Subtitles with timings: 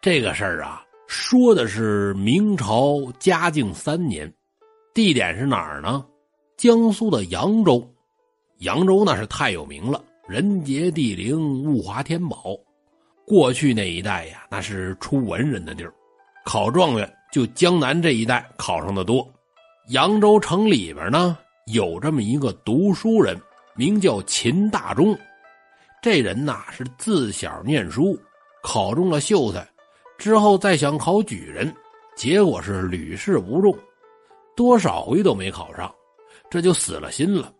[0.00, 4.32] 这个事儿啊，说的是明朝嘉靖三年，
[4.94, 6.04] 地点是哪儿呢？
[6.56, 7.86] 江苏的扬州。
[8.58, 12.56] 扬州那是太有名了，人杰地灵，物华天宝。
[13.26, 15.92] 过去那一带呀，那是出文人的地儿，
[16.44, 19.28] 考状元就江南这一带考上的多。
[19.88, 23.36] 扬州城里边呢，有这么一个读书人，
[23.74, 25.16] 名叫秦大中。
[26.00, 28.18] 这人呐是自小念书，
[28.62, 29.68] 考中了秀才，
[30.18, 31.74] 之后再想考举人，
[32.16, 33.76] 结果是屡试不中，
[34.56, 35.92] 多少回都没考上，
[36.50, 37.52] 这就死了心了。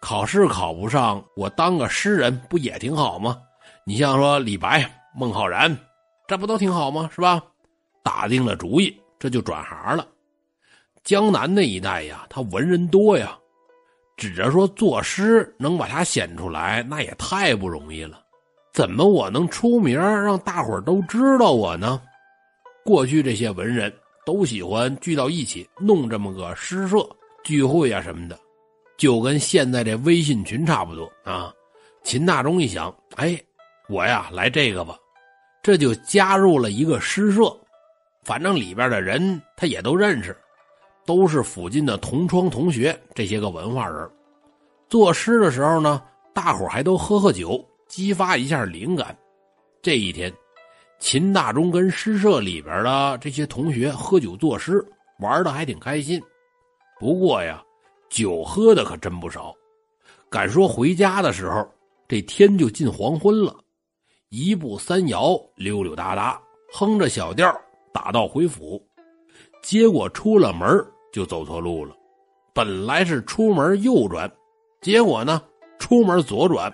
[0.00, 3.38] 考试考不上，我当个诗人不也挺好吗？
[3.84, 5.76] 你像说李白、孟浩然，
[6.26, 7.08] 这不都挺好吗？
[7.14, 7.42] 是吧？
[8.02, 10.06] 打定了主意，这就转行了。
[11.02, 13.36] 江南那一带呀，他文人多呀，
[14.16, 18.20] 指着说作诗能把他显出来，那也太不容易了。
[18.76, 21.98] 怎么我能出名，让大伙都知道我呢？
[22.84, 23.90] 过去这些文人
[24.26, 26.98] 都喜欢聚到一起，弄这么个诗社
[27.42, 28.38] 聚会啊什么的，
[28.98, 31.50] 就跟现在这微信群差不多啊。
[32.04, 33.40] 秦大中一想，哎，
[33.88, 34.94] 我呀来这个吧，
[35.62, 37.44] 这就加入了一个诗社，
[38.24, 40.36] 反正里边的人他也都认识。
[41.06, 44.10] 都是附近的同窗同学，这些个文化人，
[44.90, 46.02] 作诗的时候呢，
[46.34, 49.16] 大伙还都喝喝酒，激发一下灵感。
[49.82, 50.32] 这一天，
[50.98, 54.84] 秦大中跟诗社里边的这些同学喝酒作诗，
[55.20, 56.20] 玩的还挺开心。
[56.98, 57.62] 不过呀，
[58.08, 59.54] 酒喝的可真不少。
[60.28, 61.66] 敢说回家的时候，
[62.08, 63.56] 这天就近黄昏了，
[64.30, 66.40] 一步三摇，溜溜达达，
[66.72, 67.54] 哼着小调，
[67.92, 68.82] 打道回府。
[69.62, 70.68] 结果出了门
[71.12, 71.94] 就走错路了，
[72.52, 74.30] 本来是出门右转，
[74.80, 75.42] 结果呢，
[75.78, 76.72] 出门左转，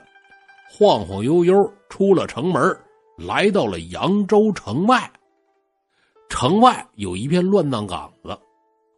[0.71, 1.55] 晃晃悠悠
[1.89, 2.63] 出了城门，
[3.17, 5.11] 来到了扬州城外。
[6.29, 8.39] 城外有一片乱葬岗子，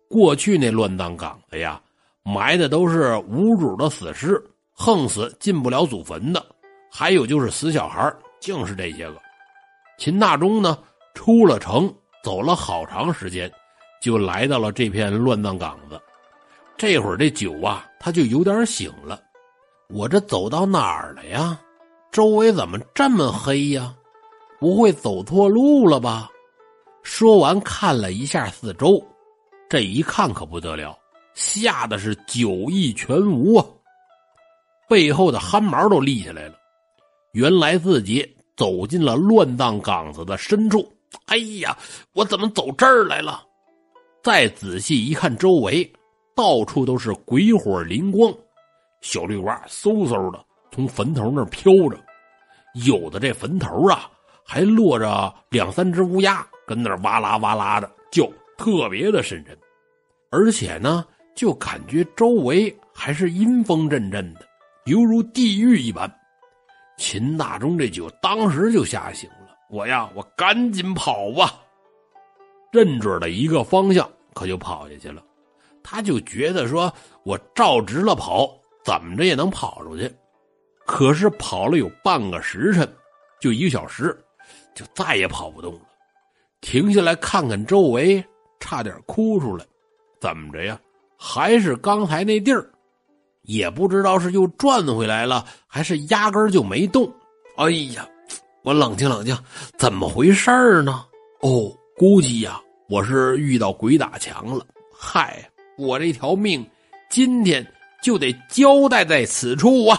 [0.09, 1.81] 过去那乱葬岗子呀，
[2.23, 4.41] 埋的都是无主的死尸，
[4.73, 6.45] 横死进不了祖坟的，
[6.91, 9.21] 还有就是死小孩，净是这些个。
[9.99, 10.79] 秦大中呢，
[11.13, 13.51] 出了城，走了好长时间。
[14.01, 15.99] 就来到了这片乱葬岗子，
[16.77, 19.19] 这会儿这酒啊，他就有点醒了。
[19.89, 21.59] 我这走到哪儿了呀？
[22.11, 23.95] 周围怎么这么黑呀？
[24.59, 26.31] 不会走错路了吧？
[27.03, 29.05] 说完，看了一下四周，
[29.69, 30.97] 这一看可不得了，
[31.35, 33.67] 吓得是酒意全无啊！
[34.89, 36.55] 背后的汗毛都立起来了。
[37.33, 40.91] 原来自己走进了乱葬岗子的深处。
[41.27, 41.77] 哎呀，
[42.15, 43.43] 我怎么走这儿来了？
[44.23, 45.93] 再仔细一看，周围
[46.35, 48.33] 到处都是鬼火灵光，
[49.05, 50.43] 小绿蛙嗖嗖的
[50.73, 52.01] 从坟头那儿飘着，
[52.87, 54.11] 有的这坟头啊
[54.43, 58.27] 还落着两三只乌鸦，跟那儿哇啦哇啦的叫，
[58.57, 59.57] 特别的瘆人。
[60.31, 61.05] 而且呢，
[61.35, 64.49] 就感觉周围还是阴风阵阵的，
[64.87, 66.11] 犹如地狱一般。
[66.97, 71.53] 秦大中这酒当时就吓醒了，我呀，我赶紧跑吧。
[72.73, 75.23] 认准了一个方向，可就跑下去了。
[75.83, 76.91] 他就觉得说
[77.23, 78.51] ：“我照直了跑，
[78.85, 80.11] 怎么着也能跑出去。”
[80.87, 82.87] 可是跑了有半个时辰，
[83.41, 84.15] 就一个小时，
[84.75, 85.81] 就再也跑不动了。
[86.61, 88.23] 停下来看看周围，
[88.61, 89.65] 差点哭出来。
[90.21, 90.79] 怎么着呀？
[91.17, 92.71] 还是刚才那地儿，
[93.43, 97.11] 也不知道是又转回来了，还是压根就没动。
[97.57, 98.07] 哎呀，
[98.63, 99.35] 我冷静冷静，
[99.79, 100.51] 怎么回事
[100.83, 101.07] 呢？
[101.41, 102.61] 哦，估计呀。
[102.91, 105.43] 我是遇到鬼打墙了，嗨！
[105.79, 106.65] 我这条命
[107.09, 107.67] 今天
[108.05, 109.99] 就得交代在此处啊！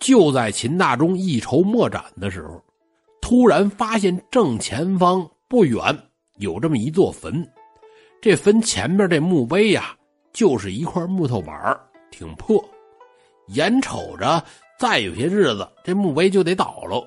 [0.00, 2.58] 就在秦大中一筹莫展的时候，
[3.20, 5.78] 突然发现正前方不远
[6.38, 7.46] 有这么一座坟，
[8.18, 9.94] 这坟前面这墓碑呀，
[10.32, 11.78] 就是一块木头板
[12.10, 12.64] 挺破，
[13.48, 14.42] 眼瞅着
[14.78, 17.04] 再有些日子，这墓碑就得倒喽。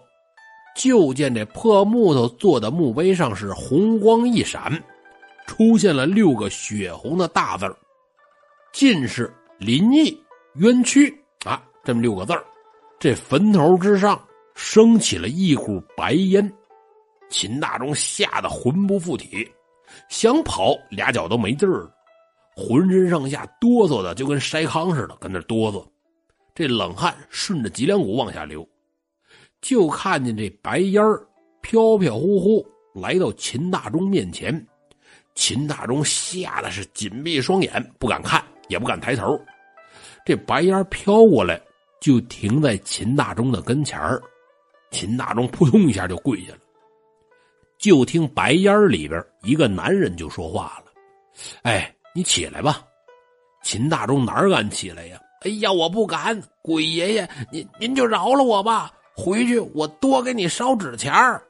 [0.75, 4.71] 就见这破木头做的墓碑上是红光一闪，
[5.47, 7.65] 出现了六个血红的大字
[8.75, 10.21] 进士林毅
[10.55, 11.09] 冤屈
[11.45, 12.33] 啊，这么六个字
[12.99, 14.21] 这坟头之上
[14.53, 16.53] 升起了一股白烟，
[17.29, 19.49] 秦大中吓得魂不附体，
[20.09, 21.95] 想跑俩脚都没劲儿了，
[22.53, 25.87] 浑身上下哆嗦的就跟筛糠似的，跟那哆嗦，
[26.53, 28.67] 这冷汗顺着脊梁骨往下流。
[29.61, 31.01] 就看见这白烟
[31.61, 34.67] 飘飘忽忽来到秦大中面前，
[35.33, 39.39] 秦大中吓得是紧闭双眼，不敢看，也不敢抬头。
[40.25, 41.59] 这白烟飘过来，
[41.99, 44.21] 就停在秦大中的跟前儿。
[44.91, 46.59] 秦大中扑通一下就跪下了。
[47.77, 50.91] 就听白烟里边一个男人就说话了
[51.63, 52.83] ：“哎，你起来吧。”
[53.61, 55.19] 秦大忠哪敢起来呀？
[55.41, 56.41] 哎呀，我不敢！
[56.61, 58.91] 鬼爷爷，您您就饶了我吧！
[59.15, 61.41] 回去我多给你烧纸钱儿。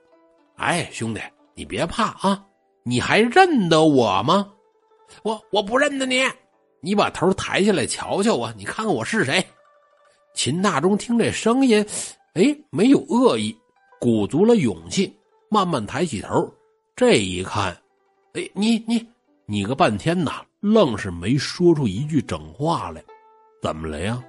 [0.58, 1.22] 哎，兄弟，
[1.54, 2.46] 你别怕啊！
[2.84, 4.50] 你还认得我吗？
[5.24, 6.24] 我我不认得你。
[6.86, 8.54] 你把头抬起来瞧瞧啊！
[8.56, 9.44] 你看看我是谁？
[10.36, 11.84] 秦大忠听这声音，
[12.36, 13.58] 哎，没有恶意，
[14.00, 15.12] 鼓足了勇气，
[15.50, 16.48] 慢慢抬起头。
[16.96, 17.76] 这一看，
[18.34, 19.04] 哎，你你
[19.48, 23.04] 你个半天呐，愣是没说出一句整话来。
[23.64, 24.24] 怎么了呀？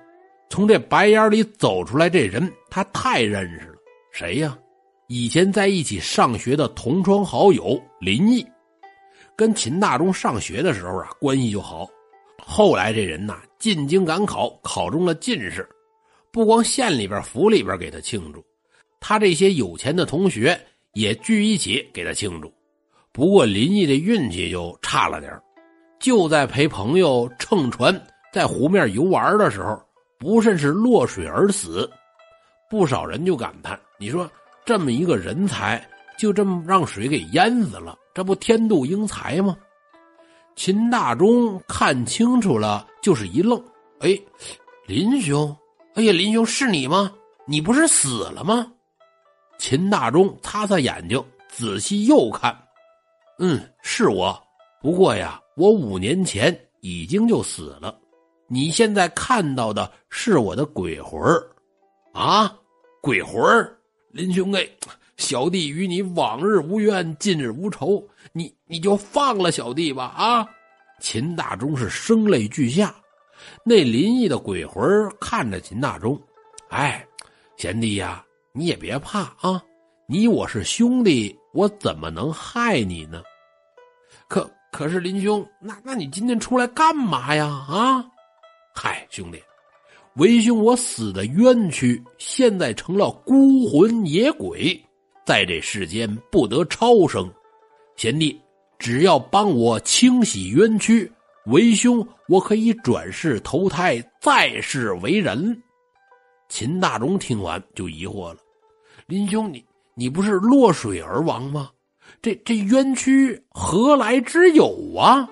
[0.49, 3.75] 从这白烟里走出来这人，他太认识了。
[4.13, 4.57] 谁呀？
[5.09, 8.47] 以前在一起上学的同窗好友林毅，
[9.37, 11.87] 跟秦大忠上学的时候啊，关系就好。
[12.49, 15.69] 后来这人呐，进京赶考，考中了进士，
[16.31, 18.43] 不光县里边、府里边给他庆祝，
[19.01, 20.59] 他这些有钱的同学
[20.93, 22.51] 也聚一起给他庆祝。
[23.11, 25.33] 不过林毅的运气就差了点
[25.99, 28.01] 就在陪朋友乘船。
[28.33, 29.77] 在湖面游玩的时候，
[30.17, 31.91] 不慎是落水而死，
[32.71, 34.31] 不少人就感叹：“你说
[34.65, 35.85] 这么一个人才，
[36.17, 39.57] 就这么让水给淹死了，这不天妒英才吗？”
[40.57, 43.63] 秦大忠看清楚了，就是一愣
[44.01, 44.19] ：“哎，
[44.87, 45.55] 林兄，
[45.95, 47.13] 哎呀，林兄是你吗？
[47.47, 48.67] 你不是死了吗？”
[49.59, 52.59] 秦大忠擦擦眼睛，仔细又看
[53.39, 54.43] ：“嗯，是我，
[54.81, 57.95] 不过呀，我五年前已经就死了。”
[58.49, 61.21] 你现在看到的是我的鬼魂
[62.15, 62.57] 啊，
[63.03, 63.43] 鬼魂
[64.11, 64.67] 林兄哎，
[65.17, 68.03] 小弟与你往日无冤，近日无仇，
[68.33, 70.47] 你你就放了小弟吧啊！
[71.01, 72.95] 秦大忠是声泪俱下，
[73.65, 74.83] 那林毅的鬼魂
[75.21, 76.21] 看着秦大忠，
[76.69, 77.07] 哎，
[77.57, 79.63] 贤弟呀，你也别怕啊，
[80.09, 83.23] 你我是兄弟，我怎么能害你呢？
[84.27, 87.47] 可可是林兄，那那你今天出来干嘛呀？
[87.47, 88.05] 啊？
[88.75, 89.41] 嗨，兄弟，
[90.17, 94.83] 为兄我死的冤屈，现在成了孤魂野鬼，
[95.25, 97.31] 在这世间不得超生。
[97.97, 98.39] 贤弟，
[98.79, 101.11] 只要帮我清洗冤屈，
[101.47, 105.63] 为兄我可以转世投胎，再世为人。
[106.49, 108.39] 秦大忠听完就疑惑了
[109.07, 109.65] ：“林兄，你
[109.95, 111.71] 你不是落水而亡吗？
[112.23, 115.29] 这这冤屈何来之有啊？”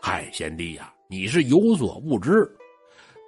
[0.00, 0.92] 嗨，贤弟呀。
[1.12, 2.48] 你是有所不知，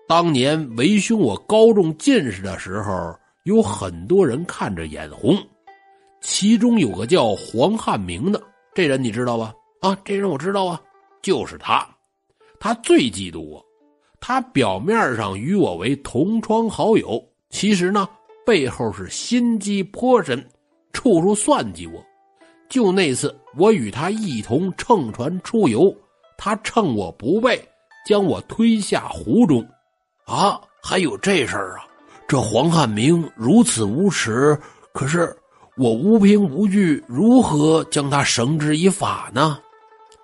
[0.06, 3.12] 当年为兄我高中进士的时候，
[3.42, 5.36] 有很多人看着眼红，
[6.20, 8.40] 其中有个叫黄汉明的，
[8.74, 9.54] 这人你知道吧？
[9.80, 10.80] 啊，这人我知道啊，
[11.20, 11.86] 就是他，
[12.58, 13.64] 他最嫉妒我，
[14.20, 18.08] 他表面上与我为同窗好友，其实呢，
[18.46, 20.42] 背后是心机颇深，
[20.92, 22.02] 处处算计我。
[22.68, 25.94] 就那次我与他一同乘船出游，
[26.38, 27.68] 他趁我不备。
[28.04, 29.64] 将我推下湖中，
[30.24, 31.86] 啊，还有这事儿啊！
[32.26, 34.58] 这黄汉明如此无耻，
[34.92, 35.32] 可是
[35.82, 39.58] 我无凭无据，如何将他绳之以法呢？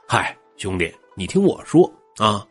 [0.07, 2.47] 嗨，兄弟，你听我说啊，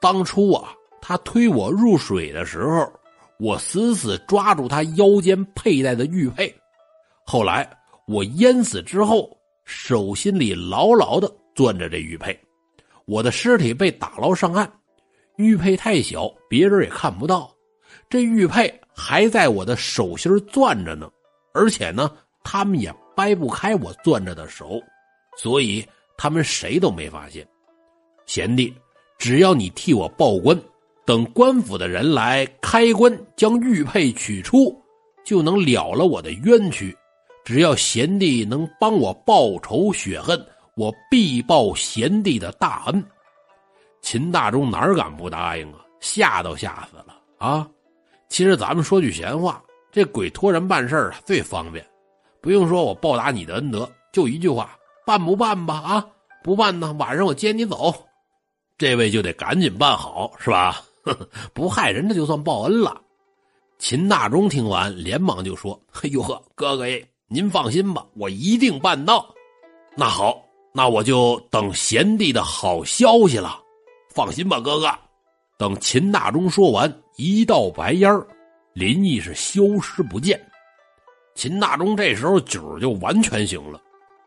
[0.00, 2.92] 当初啊，他推我入水的时候，
[3.38, 6.52] 我死死抓住他腰间佩戴的玉佩，
[7.24, 7.70] 后来
[8.08, 9.30] 我淹死之后，
[9.64, 12.36] 手心里牢牢的攥着这玉佩。
[13.04, 14.68] 我的尸体被打捞上岸，
[15.36, 17.48] 玉佩太小，别人也看不到。
[18.08, 21.08] 这玉佩还在我的手心攥着呢，
[21.54, 22.10] 而且呢，
[22.42, 24.80] 他们也掰不开我攥着的手，
[25.36, 27.46] 所以他们谁都没发现。
[28.26, 28.74] 贤弟，
[29.18, 30.58] 只要你替我报官，
[31.04, 34.76] 等官府的人来开棺将玉佩取出，
[35.24, 36.96] 就能了了我的冤屈。
[37.44, 40.38] 只要贤弟能帮我报仇雪恨。
[40.76, 43.04] 我必报贤弟的大恩，
[44.00, 45.84] 秦大忠哪敢不答应啊？
[46.00, 47.68] 吓都吓死了啊！
[48.28, 51.84] 其实咱们说句闲话，这鬼托人办事啊最方便，
[52.40, 55.74] 不用说我报答你的恩德，就一句话，办不办吧？
[55.74, 56.06] 啊，
[56.42, 57.94] 不办呢，晚上我接你走。
[58.78, 60.82] 这位就得赶紧办好，是吧？
[61.52, 63.00] 不害人，这就算报恩了。
[63.78, 66.84] 秦大忠听完，连忙就说：“哎呦呵，哥哥，
[67.28, 69.26] 您放心吧，我一定办到。
[69.96, 70.42] 那好。”
[70.72, 73.60] 那我就等贤弟的好消息了，
[74.14, 74.88] 放心吧，哥哥。
[75.58, 78.08] 等秦大忠说完，一道白烟
[78.72, 80.40] 林毅是消失不见。
[81.34, 83.80] 秦大忠这时候酒就完全醒了，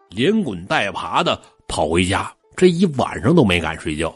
[0.10, 4.13] 连滚带爬的跑回家，这一晚上都没敢睡觉。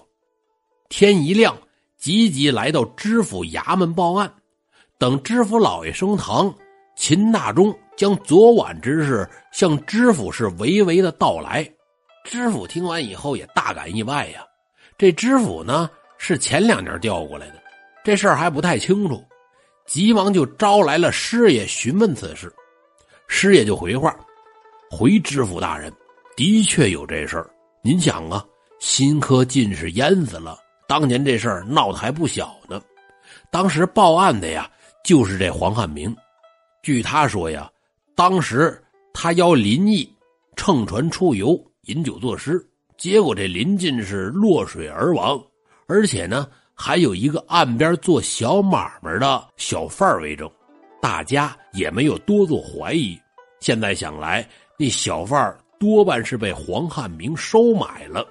[0.89, 1.55] 天一亮，
[1.97, 4.31] 急急来到知府衙门报案。
[4.97, 6.51] 等知府老爷升堂，
[6.95, 11.69] 秦大忠将昨晚之事向知府是娓娓的道来。
[12.23, 14.43] 知府听完以后也大感意外呀。
[14.97, 17.61] 这知府呢是前两年调过来的，
[18.03, 19.23] 这事儿还不太清楚，
[19.85, 22.51] 急忙就招来了师爷询问此事。
[23.27, 24.15] 师爷就回话
[24.89, 25.93] ：“回知府大人，
[26.35, 27.49] 的确有这事儿。
[27.83, 28.43] 您想啊，
[28.79, 30.57] 新科进士淹死了，
[30.87, 32.81] 当年这事儿闹得还不小呢。
[33.51, 34.69] 当时报案的呀，
[35.03, 36.15] 就是这黄汉明。
[36.81, 37.69] 据他说呀，
[38.15, 38.81] 当时
[39.13, 40.09] 他邀林毅
[40.55, 42.65] 乘船出游，饮酒作诗，
[42.97, 45.39] 结果这林进士落水而亡，
[45.85, 50.49] 而且呢，还有一个岸边做小买卖的小贩为证。”
[51.01, 53.19] 大家也没有多做怀疑。
[53.59, 58.25] 现在想来，那小贩多半是被黄汉明收买了。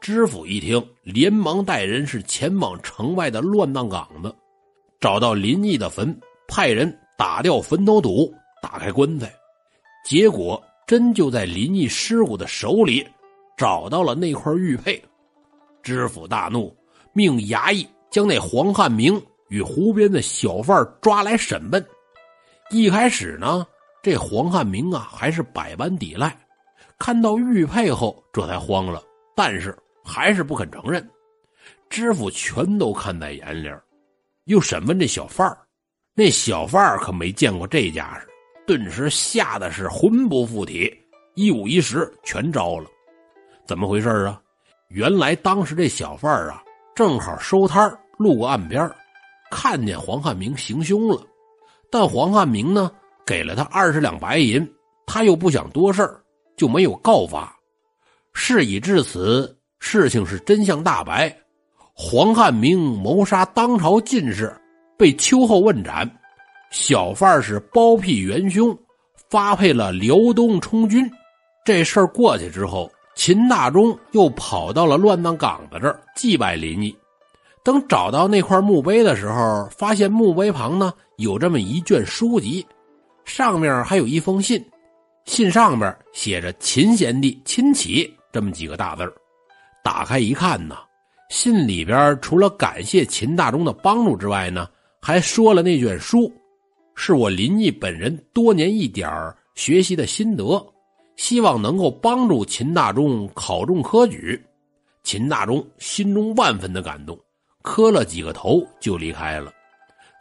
[0.00, 4.34] 知府一听，连忙带人是前往城外的乱葬岗子，
[5.00, 6.14] 找到林毅的坟，
[6.46, 9.32] 派人打掉坟头土，打开棺材，
[10.04, 13.06] 结果真就在林毅尸骨的手里
[13.56, 15.02] 找到了那块玉佩。
[15.82, 16.74] 知府大怒，
[17.14, 19.20] 命衙役将那黄汉明。
[19.48, 21.86] 与湖边的小贩抓来审问，
[22.70, 23.66] 一开始呢，
[24.02, 26.36] 这黄汉明啊还是百般抵赖，
[26.98, 29.02] 看到玉佩后这才慌了，
[29.36, 31.08] 但是还是不肯承认。
[31.88, 33.70] 知府全都看在眼里，
[34.44, 35.56] 又审问这小贩
[36.14, 38.26] 那小贩可没见过这架势，
[38.66, 40.92] 顿时吓得是魂不附体，
[41.34, 42.86] 一五一十全招了。
[43.66, 44.40] 怎么回事啊？
[44.88, 46.62] 原来当时这小贩啊
[46.94, 48.88] 正好收摊路过岸边
[49.56, 51.24] 看见黄汉明行凶了，
[51.88, 52.90] 但黄汉明呢
[53.24, 54.68] 给了他二十两白银，
[55.06, 56.10] 他又不想多事
[56.56, 57.56] 就没有告发。
[58.32, 61.32] 事已至此，事情是真相大白，
[61.94, 64.52] 黄汉明谋杀当朝进士，
[64.98, 66.10] 被秋后问斩，
[66.72, 68.76] 小贩是包庇元凶，
[69.30, 71.08] 发配了辽东充军。
[71.64, 76.94] 这事儿过去之后，秦大忠又跑到了乱葬岗子这儿祭拜林毅。
[77.64, 82.64] 等找到那块墓碑的时候，发现墓碑旁呢有这么一卷书籍，
[83.24, 84.62] 上面还有一封信，
[85.24, 89.10] 信上面写着“秦贤弟亲启”这么几个大字
[89.82, 90.76] 打开一看呢，
[91.30, 94.68] 信里边除了感谢秦大忠的帮助之外呢，
[95.00, 96.30] 还说了那卷书
[96.94, 99.10] 是我林毅本人多年一点
[99.54, 100.62] 学习的心得，
[101.16, 104.38] 希望能够帮助秦大忠考中科举。
[105.02, 107.18] 秦大忠心中万分的感动。
[107.64, 109.52] 磕了几个头就离开了。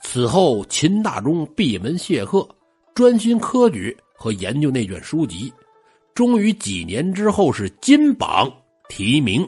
[0.02, 2.48] 此后，秦大忠闭门谢客，
[2.96, 5.54] 专心科举和研究那卷书籍。
[6.16, 8.52] 终于几年之后是金榜
[8.88, 9.48] 题名。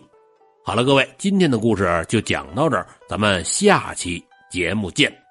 [0.64, 5.25] 好了，各位，今天的故事就讲到这儿，咱们下期节目见。